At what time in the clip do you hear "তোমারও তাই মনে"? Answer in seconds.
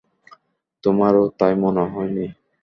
0.83-1.83